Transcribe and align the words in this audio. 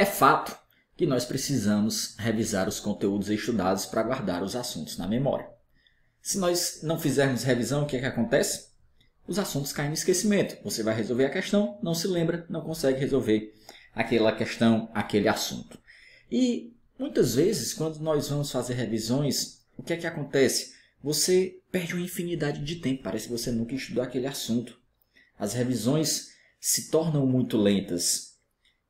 É 0.00 0.06
fato 0.06 0.56
que 0.96 1.04
nós 1.04 1.26
precisamos 1.26 2.14
revisar 2.16 2.66
os 2.66 2.80
conteúdos 2.80 3.28
estudados 3.28 3.84
para 3.84 4.02
guardar 4.02 4.42
os 4.42 4.56
assuntos 4.56 4.96
na 4.96 5.06
memória. 5.06 5.46
Se 6.22 6.38
nós 6.38 6.80
não 6.82 6.98
fizermos 6.98 7.42
revisão, 7.42 7.82
o 7.82 7.86
que, 7.86 7.98
é 7.98 8.00
que 8.00 8.06
acontece? 8.06 8.70
Os 9.28 9.38
assuntos 9.38 9.74
caem 9.74 9.90
no 9.90 9.94
esquecimento. 9.94 10.56
Você 10.64 10.82
vai 10.82 10.94
resolver 10.94 11.26
a 11.26 11.30
questão, 11.30 11.78
não 11.82 11.92
se 11.92 12.06
lembra, 12.06 12.46
não 12.48 12.62
consegue 12.62 12.98
resolver 12.98 13.52
aquela 13.94 14.32
questão, 14.32 14.90
aquele 14.94 15.28
assunto. 15.28 15.78
E 16.32 16.74
muitas 16.98 17.34
vezes, 17.34 17.74
quando 17.74 17.98
nós 17.98 18.30
vamos 18.30 18.50
fazer 18.50 18.72
revisões, 18.72 19.66
o 19.76 19.82
que 19.82 19.92
é 19.92 19.98
que 19.98 20.06
acontece? 20.06 20.76
Você 21.04 21.60
perde 21.70 21.92
uma 21.92 22.02
infinidade 22.02 22.64
de 22.64 22.76
tempo, 22.76 23.02
parece 23.02 23.26
que 23.26 23.32
você 23.32 23.52
nunca 23.52 23.74
estudou 23.74 24.02
aquele 24.02 24.26
assunto. 24.26 24.80
As 25.38 25.52
revisões 25.52 26.30
se 26.58 26.90
tornam 26.90 27.26
muito 27.26 27.58
lentas. 27.58 28.38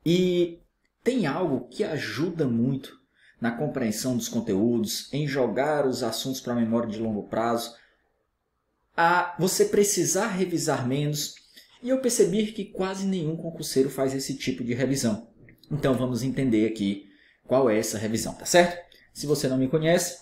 E 0.07 0.61
tem 1.03 1.27
algo 1.27 1.69
que 1.69 1.83
ajuda 1.83 2.47
muito 2.47 2.99
na 3.41 3.51
compreensão 3.51 4.17
dos 4.17 4.29
conteúdos, 4.29 5.09
em 5.13 5.27
jogar 5.27 5.87
os 5.87 6.03
assuntos 6.03 6.41
para 6.41 6.53
a 6.53 6.57
memória 6.57 6.91
de 6.91 6.99
longo 6.99 7.23
prazo, 7.25 7.75
a 8.97 9.35
você 9.39 9.65
precisar 9.65 10.27
revisar 10.27 10.87
menos, 10.87 11.35
e 11.83 11.89
eu 11.89 12.01
percebi 12.01 12.53
que 12.53 12.67
quase 12.67 13.07
nenhum 13.07 13.37
concurseiro 13.37 13.89
faz 13.89 14.15
esse 14.15 14.37
tipo 14.37 14.63
de 14.63 14.75
revisão. 14.75 15.29
Então 15.71 15.95
vamos 15.95 16.23
entender 16.23 16.67
aqui 16.67 17.09
qual 17.47 17.71
é 17.71 17.79
essa 17.79 17.97
revisão, 17.97 18.35
tá 18.35 18.45
certo? 18.45 18.79
Se 19.15 19.27
você 19.27 19.49
não 19.49 19.57
me 19.57 19.69
conhece, 19.69 20.19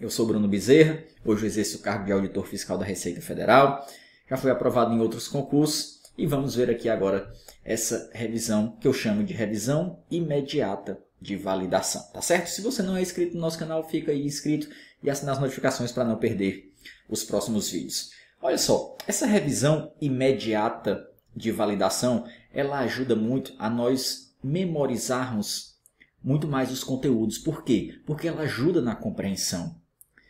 eu 0.00 0.08
sou 0.08 0.26
Bruno 0.26 0.46
Bezerra, 0.46 1.02
hoje 1.24 1.46
exerço 1.46 1.78
o 1.78 1.80
cargo 1.80 2.06
de 2.06 2.12
auditor 2.12 2.46
fiscal 2.46 2.78
da 2.78 2.84
Receita 2.84 3.20
Federal, 3.20 3.84
já 4.30 4.36
fui 4.36 4.50
aprovado 4.50 4.94
em 4.94 5.00
outros 5.00 5.26
concursos 5.26 5.97
e 6.18 6.26
vamos 6.26 6.56
ver 6.56 6.68
aqui 6.68 6.88
agora 6.88 7.32
essa 7.64 8.10
revisão 8.12 8.76
que 8.80 8.88
eu 8.88 8.92
chamo 8.92 9.22
de 9.22 9.32
revisão 9.32 10.00
imediata 10.10 10.98
de 11.20 11.36
validação, 11.36 12.02
tá 12.12 12.20
certo? 12.20 12.48
Se 12.48 12.60
você 12.60 12.82
não 12.82 12.96
é 12.96 13.00
inscrito 13.00 13.34
no 13.34 13.40
nosso 13.40 13.58
canal, 13.58 13.88
fica 13.88 14.10
aí 14.10 14.24
inscrito 14.24 14.68
e 15.00 15.08
assina 15.08 15.30
as 15.30 15.38
notificações 15.38 15.92
para 15.92 16.04
não 16.04 16.16
perder 16.16 16.72
os 17.08 17.22
próximos 17.22 17.70
vídeos. 17.70 18.10
Olha 18.42 18.58
só, 18.58 18.96
essa 19.06 19.26
revisão 19.26 19.92
imediata 20.00 21.08
de 21.34 21.52
validação, 21.52 22.24
ela 22.52 22.80
ajuda 22.80 23.14
muito 23.14 23.54
a 23.56 23.70
nós 23.70 24.34
memorizarmos 24.42 25.76
muito 26.22 26.48
mais 26.48 26.70
os 26.72 26.82
conteúdos. 26.82 27.38
Por 27.38 27.62
quê? 27.62 28.00
Porque 28.04 28.26
ela 28.26 28.42
ajuda 28.42 28.82
na 28.82 28.96
compreensão. 28.96 29.76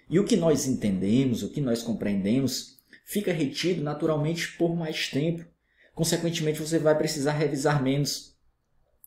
E 0.08 0.18
o 0.18 0.24
que 0.24 0.36
nós 0.36 0.66
entendemos, 0.66 1.42
o 1.42 1.50
que 1.50 1.60
nós 1.60 1.82
compreendemos, 1.82 2.78
fica 3.04 3.32
retido 3.32 3.82
naturalmente 3.82 4.56
por 4.56 4.76
mais 4.76 5.08
tempo 5.08 5.46
consequentemente 5.98 6.60
você 6.60 6.78
vai 6.78 6.96
precisar 6.96 7.32
revisar 7.32 7.82
menos. 7.82 8.32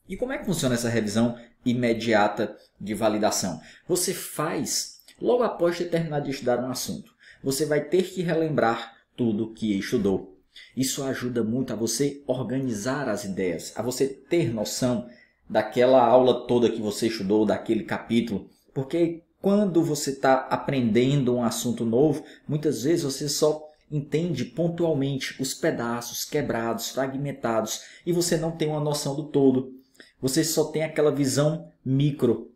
E 0.09 0.17
como 0.17 0.34
é 0.34 0.38
que 0.38 0.45
funciona 0.45 0.75
essa 0.75 0.89
revisão 0.89 1.38
imediata 1.66 2.53
de 2.78 2.94
validação? 2.94 3.61
Você 3.88 4.14
faz 4.14 5.00
logo 5.22 5.42
após 5.42 5.78
ter 5.78 5.86
terminado 5.86 6.25
de 6.25 6.31
estudar 6.31 6.59
um 6.59 6.69
assunto. 6.69 7.14
Você 7.42 7.66
vai 7.66 7.80
ter 7.80 8.03
que 8.12 8.22
relembrar 8.22 8.94
tudo 9.16 9.53
que 9.53 9.80
estudou. 9.80 10.38
Isso 10.75 11.02
ajuda 11.02 11.42
muito 11.45 11.72
a 11.72 11.78
você 11.78 12.22
organizar 12.28 13.08
as 13.08 13.23
ideias, 13.23 13.72
a 13.78 13.81
você 13.81 14.06
ter 14.06 14.53
noção 14.53 15.08
daquela 15.50 16.06
aula 16.06 16.45
toda 16.45 16.69
que 16.69 16.81
você 16.81 17.08
estudou, 17.08 17.45
daquele 17.45 17.86
capítulo. 17.86 18.50
Porque 18.73 19.23
quando 19.42 19.81
você 19.81 20.09
está 20.09 20.39
aprendendo 20.50 21.38
um 21.38 21.44
assunto 21.45 21.86
novo, 21.86 22.25
muitas 22.45 22.84
vezes 22.84 23.06
você 23.06 23.30
só 23.30 23.70
entende 23.92 24.45
pontualmente 24.45 25.39
os 25.42 25.53
pedaços 25.53 26.23
quebrados, 26.23 26.89
fragmentados, 26.89 27.81
e 28.06 28.14
você 28.14 28.38
não 28.38 28.52
tem 28.52 28.70
uma 28.70 28.80
noção 28.80 29.16
do 29.16 29.25
todo. 29.25 29.73
Você 30.22 30.44
só 30.44 30.66
tem 30.66 30.84
aquela 30.84 31.11
visão 31.11 31.70
micro. 31.84 32.52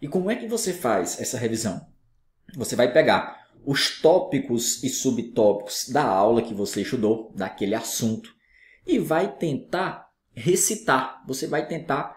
E 0.00 0.06
como 0.06 0.30
é 0.30 0.36
que 0.36 0.46
você 0.46 0.72
faz 0.72 1.20
essa 1.20 1.36
revisão? 1.36 1.84
Você 2.54 2.76
vai 2.76 2.92
pegar 2.92 3.48
os 3.64 4.00
tópicos 4.00 4.82
e 4.84 4.88
subtópicos 4.88 5.88
da 5.88 6.04
aula 6.04 6.40
que 6.40 6.54
você 6.54 6.82
estudou, 6.82 7.32
daquele 7.34 7.74
assunto, 7.74 8.32
e 8.86 8.98
vai 8.98 9.36
tentar 9.36 10.08
recitar. 10.32 11.24
Você 11.26 11.48
vai 11.48 11.66
tentar 11.66 12.16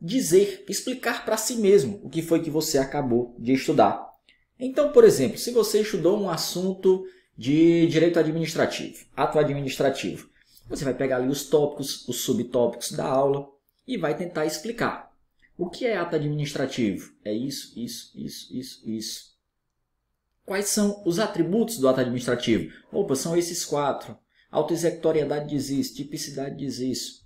dizer, 0.00 0.64
explicar 0.68 1.24
para 1.24 1.36
si 1.36 1.56
mesmo 1.56 2.00
o 2.02 2.08
que 2.08 2.22
foi 2.22 2.42
que 2.42 2.50
você 2.50 2.78
acabou 2.78 3.36
de 3.38 3.52
estudar. 3.52 4.08
Então, 4.58 4.90
por 4.90 5.04
exemplo, 5.04 5.38
se 5.38 5.52
você 5.52 5.82
estudou 5.82 6.20
um 6.20 6.28
assunto 6.28 7.04
de 7.38 7.86
direito 7.86 8.18
administrativo, 8.18 9.06
ato 9.16 9.38
administrativo. 9.38 10.28
Você 10.68 10.84
vai 10.84 10.92
pegar 10.92 11.18
ali 11.18 11.28
os 11.28 11.44
tópicos, 11.44 12.06
os 12.08 12.22
subtópicos 12.22 12.90
da 12.90 13.06
aula 13.06 13.48
e 13.86 13.96
vai 13.96 14.16
tentar 14.16 14.44
explicar. 14.44 15.16
O 15.56 15.70
que 15.70 15.86
é 15.86 15.96
ato 15.96 16.16
administrativo? 16.16 17.14
É 17.24 17.32
isso, 17.32 17.78
isso, 17.78 18.10
isso, 18.18 18.56
isso, 18.56 18.90
isso. 18.90 19.38
Quais 20.44 20.66
são 20.66 21.00
os 21.06 21.20
atributos 21.20 21.78
do 21.78 21.88
ato 21.88 22.00
administrativo? 22.00 22.72
Opa, 22.90 23.14
são 23.14 23.36
esses 23.36 23.64
quatro. 23.64 24.18
Autoexecutoriedade 24.50 25.48
diz 25.48 25.70
isso, 25.70 25.94
tipicidade 25.94 26.56
diz 26.56 26.78
isso. 26.78 27.24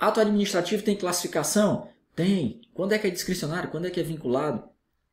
Ato 0.00 0.20
administrativo 0.20 0.82
tem 0.82 0.96
classificação? 0.96 1.88
Tem. 2.16 2.60
Quando 2.74 2.92
é 2.92 2.98
que 2.98 3.06
é 3.06 3.10
discricionário? 3.10 3.70
Quando 3.70 3.86
é 3.86 3.90
que 3.90 4.00
é 4.00 4.02
vinculado? 4.02 4.68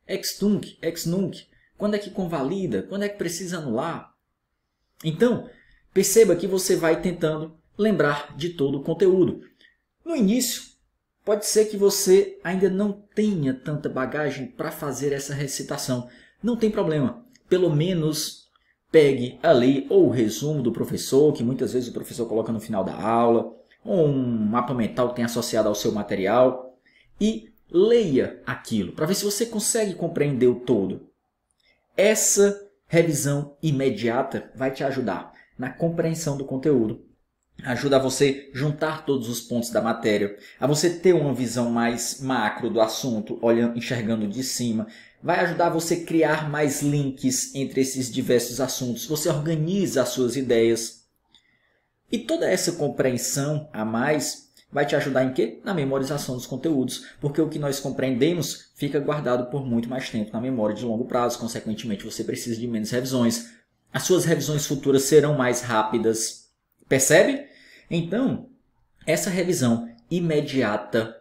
Ex 0.06 0.36
tunc, 0.36 0.76
ex 0.82 1.06
nunc. 1.06 1.46
Quando 1.76 1.94
é 1.94 1.98
que 1.98 2.10
convalida? 2.10 2.82
Quando 2.82 3.04
é 3.04 3.08
que 3.08 3.18
precisa 3.18 3.58
anular? 3.58 4.12
Então, 5.04 5.48
perceba 5.92 6.36
que 6.36 6.46
você 6.46 6.76
vai 6.76 7.00
tentando 7.00 7.56
lembrar 7.76 8.36
de 8.36 8.50
todo 8.50 8.78
o 8.78 8.82
conteúdo. 8.82 9.40
No 10.04 10.14
início, 10.14 10.62
pode 11.24 11.46
ser 11.46 11.66
que 11.66 11.76
você 11.76 12.38
ainda 12.42 12.68
não 12.68 12.92
tenha 13.14 13.54
tanta 13.54 13.88
bagagem 13.88 14.46
para 14.46 14.70
fazer 14.70 15.12
essa 15.12 15.34
recitação. 15.34 16.08
Não 16.42 16.56
tem 16.56 16.70
problema. 16.70 17.24
Pelo 17.48 17.74
menos 17.74 18.48
pegue 18.90 19.38
ali 19.42 19.86
ou 19.88 20.06
o 20.06 20.10
resumo 20.10 20.62
do 20.62 20.70
professor, 20.70 21.32
que 21.32 21.42
muitas 21.42 21.72
vezes 21.72 21.88
o 21.88 21.92
professor 21.92 22.26
coloca 22.26 22.52
no 22.52 22.60
final 22.60 22.84
da 22.84 22.94
aula, 22.94 23.56
ou 23.84 24.06
um 24.06 24.28
mapa 24.46 24.74
mental 24.74 25.08
que 25.08 25.16
tem 25.16 25.24
associado 25.24 25.68
ao 25.68 25.74
seu 25.74 25.90
material, 25.92 26.78
e 27.20 27.50
leia 27.70 28.42
aquilo 28.44 28.92
para 28.92 29.06
ver 29.06 29.14
se 29.14 29.24
você 29.24 29.46
consegue 29.46 29.94
compreender 29.94 30.46
o 30.46 30.60
todo. 30.60 31.08
Essa 31.96 32.68
revisão 32.86 33.56
imediata 33.62 34.50
vai 34.54 34.70
te 34.70 34.82
ajudar 34.82 35.32
na 35.58 35.70
compreensão 35.70 36.36
do 36.36 36.44
conteúdo. 36.44 37.04
Ajuda 37.62 37.96
a 37.96 38.00
você 38.00 38.50
juntar 38.52 39.04
todos 39.04 39.28
os 39.28 39.40
pontos 39.40 39.70
da 39.70 39.80
matéria, 39.80 40.36
a 40.58 40.66
você 40.66 40.90
ter 40.90 41.12
uma 41.12 41.34
visão 41.34 41.70
mais 41.70 42.20
macro 42.20 42.70
do 42.70 42.80
assunto, 42.80 43.38
olhando, 43.40 43.78
enxergando 43.78 44.26
de 44.26 44.42
cima. 44.42 44.86
Vai 45.22 45.40
ajudar 45.40 45.68
você 45.68 46.04
criar 46.04 46.50
mais 46.50 46.82
links 46.82 47.54
entre 47.54 47.82
esses 47.82 48.10
diversos 48.10 48.60
assuntos. 48.60 49.06
Você 49.06 49.28
organiza 49.28 50.02
as 50.02 50.08
suas 50.08 50.34
ideias. 50.34 51.04
E 52.10 52.18
toda 52.18 52.50
essa 52.50 52.72
compreensão 52.72 53.68
a 53.72 53.84
mais 53.84 54.51
vai 54.72 54.86
te 54.86 54.96
ajudar 54.96 55.24
em 55.24 55.34
quê? 55.34 55.60
Na 55.62 55.74
memorização 55.74 56.34
dos 56.34 56.46
conteúdos, 56.46 57.06
porque 57.20 57.40
o 57.40 57.48
que 57.48 57.58
nós 57.58 57.78
compreendemos 57.78 58.72
fica 58.74 58.98
guardado 58.98 59.50
por 59.50 59.66
muito 59.66 59.88
mais 59.88 60.08
tempo 60.08 60.32
na 60.32 60.40
memória 60.40 60.74
de 60.74 60.84
longo 60.84 61.04
prazo, 61.04 61.38
consequentemente 61.38 62.04
você 62.04 62.24
precisa 62.24 62.58
de 62.58 62.66
menos 62.66 62.90
revisões. 62.90 63.52
As 63.92 64.04
suas 64.04 64.24
revisões 64.24 64.66
futuras 64.66 65.02
serão 65.02 65.36
mais 65.36 65.60
rápidas. 65.60 66.50
Percebe? 66.88 67.46
Então, 67.90 68.48
essa 69.06 69.28
revisão 69.28 69.88
imediata 70.10 71.14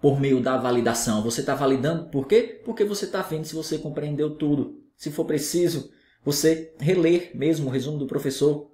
por 0.00 0.20
meio 0.20 0.40
da 0.40 0.56
validação, 0.56 1.22
você 1.22 1.40
está 1.40 1.54
validando 1.54 2.10
por 2.10 2.28
quê? 2.28 2.60
Porque 2.64 2.84
você 2.84 3.06
está 3.06 3.22
vendo 3.22 3.46
se 3.46 3.54
você 3.54 3.78
compreendeu 3.78 4.36
tudo. 4.36 4.80
Se 4.94 5.10
for 5.10 5.24
preciso, 5.24 5.90
você 6.24 6.74
reler 6.78 7.30
mesmo 7.34 7.68
o 7.68 7.70
resumo 7.70 7.98
do 7.98 8.06
professor, 8.06 8.70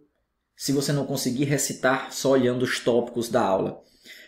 se 0.56 0.72
você 0.72 0.92
não 0.92 1.06
conseguir 1.06 1.44
recitar 1.44 2.12
só 2.12 2.30
olhando 2.32 2.62
os 2.62 2.80
tópicos 2.80 3.28
da 3.28 3.42
aula. 3.42 3.82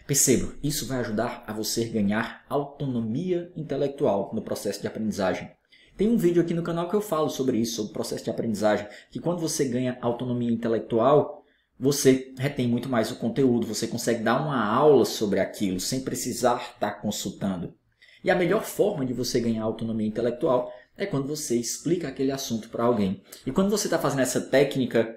Perceba, 0.07 0.55
isso 0.63 0.87
vai 0.87 1.01
ajudar 1.01 1.43
a 1.49 1.53
você 1.53 1.85
ganhar 1.85 2.45
autonomia 2.49 3.51
intelectual 3.57 4.31
no 4.33 4.41
processo 4.41 4.81
de 4.81 4.87
aprendizagem. 4.87 5.51
Tem 5.97 6.09
um 6.09 6.17
vídeo 6.17 6.41
aqui 6.41 6.55
no 6.55 6.63
canal 6.63 6.89
que 6.89 6.95
eu 6.95 7.01
falo 7.01 7.29
sobre 7.29 7.59
isso, 7.59 7.77
sobre 7.77 7.91
o 7.91 7.95
processo 7.95 8.23
de 8.23 8.31
aprendizagem, 8.31 8.87
que 9.11 9.19
quando 9.19 9.41
você 9.41 9.65
ganha 9.65 9.99
autonomia 10.01 10.53
intelectual, 10.53 11.43
você 11.79 12.33
retém 12.39 12.69
muito 12.69 12.89
mais 12.89 13.11
o 13.11 13.17
conteúdo, 13.17 13.67
você 13.67 13.89
consegue 13.89 14.23
dar 14.23 14.41
uma 14.41 14.65
aula 14.65 15.05
sobre 15.05 15.41
aquilo 15.41 15.81
sem 15.81 16.01
precisar 16.01 16.75
estar 16.75 17.01
consultando. 17.03 17.75
E 18.23 18.31
a 18.31 18.37
melhor 18.37 18.63
forma 18.63 19.05
de 19.05 19.13
você 19.13 19.41
ganhar 19.41 19.65
autonomia 19.65 20.07
intelectual 20.07 20.73
é 20.97 21.05
quando 21.05 21.27
você 21.27 21.57
explica 21.57 22.07
aquele 22.07 22.31
assunto 22.31 22.69
para 22.69 22.85
alguém. 22.85 23.23
E 23.45 23.51
quando 23.51 23.71
você 23.71 23.89
está 23.89 23.99
fazendo 23.99 24.21
essa 24.21 24.41
técnica 24.41 25.17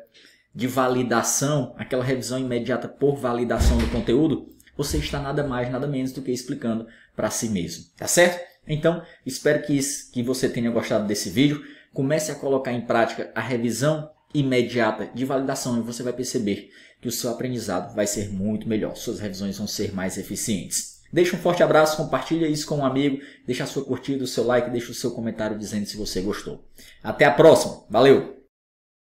de 0.53 0.65
validação, 0.65 1.75
aquela 1.77 2.03
revisão 2.03 2.39
imediata 2.39 2.87
por 2.87 3.15
validação 3.15 3.77
do 3.77 3.89
conteúdo, 3.91 4.47
você 4.79 4.97
está 4.97 5.19
nada 5.19 5.43
mais, 5.43 5.69
nada 5.69 5.85
menos 5.85 6.13
do 6.13 6.21
que 6.21 6.31
explicando 6.31 6.87
para 7.13 7.29
si 7.29 7.49
mesmo, 7.49 7.83
tá 7.97 8.07
certo? 8.07 8.39
Então, 8.65 9.03
espero 9.25 9.61
que, 9.61 9.77
que 10.13 10.23
você 10.23 10.47
tenha 10.47 10.71
gostado 10.71 11.05
desse 11.05 11.29
vídeo. 11.29 11.61
Comece 11.93 12.31
a 12.31 12.35
colocar 12.35 12.71
em 12.71 12.79
prática 12.79 13.29
a 13.35 13.41
revisão 13.41 14.09
imediata 14.33 15.09
de 15.13 15.25
validação 15.25 15.77
e 15.77 15.81
você 15.81 16.01
vai 16.01 16.13
perceber 16.13 16.71
que 17.01 17.09
o 17.09 17.11
seu 17.11 17.29
aprendizado 17.29 17.93
vai 17.93 18.07
ser 18.07 18.29
muito 18.31 18.69
melhor, 18.69 18.95
suas 18.95 19.19
revisões 19.19 19.57
vão 19.57 19.67
ser 19.67 19.93
mais 19.93 20.17
eficientes. 20.17 21.01
Deixa 21.11 21.35
um 21.35 21.39
forte 21.39 21.61
abraço, 21.61 21.97
compartilha 21.97 22.47
isso 22.47 22.65
com 22.65 22.77
um 22.77 22.85
amigo, 22.85 23.19
deixa 23.45 23.65
a 23.65 23.67
sua 23.67 23.83
curtida, 23.83 24.23
o 24.23 24.27
seu 24.27 24.45
like, 24.45 24.69
deixa 24.69 24.91
o 24.91 24.95
seu 24.95 25.11
comentário 25.11 25.57
dizendo 25.57 25.87
se 25.87 25.97
você 25.97 26.21
gostou. 26.21 26.63
Até 27.03 27.25
a 27.25 27.31
próxima. 27.31 27.83
Valeu! 27.89 28.38